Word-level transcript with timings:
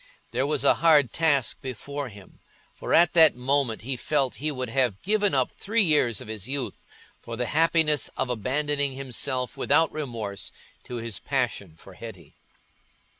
There 0.31 0.47
was 0.47 0.63
a 0.63 0.73
hard 0.81 1.13
task 1.13 1.61
before 1.61 2.09
him, 2.09 2.39
for 2.73 2.91
at 2.91 3.13
that 3.13 3.35
moment 3.35 3.83
he 3.83 3.95
felt 3.95 4.37
he 4.37 4.51
would 4.51 4.69
have 4.71 4.99
given 5.03 5.35
up 5.35 5.51
three 5.51 5.83
years 5.83 6.19
of 6.19 6.27
his 6.27 6.47
youth 6.47 6.83
for 7.21 7.35
the 7.37 7.45
happiness 7.45 8.09
of 8.17 8.27
abandoning 8.27 8.93
himself 8.93 9.55
without 9.55 9.91
remorse 9.91 10.51
to 10.85 10.95
his 10.95 11.19
passion 11.19 11.75
for 11.75 11.93
Hetty. 11.93 12.33